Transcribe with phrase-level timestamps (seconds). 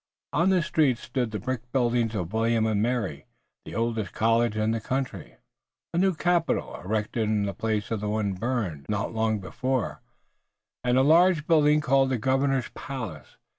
[0.33, 3.27] On this street stood the brick buildings of William and Mary,
[3.65, 5.35] the oldest college in the country,
[5.93, 10.01] a new capitol erected in the place of one burned, not long before,
[10.83, 13.37] and a large building called the Governor's Palace.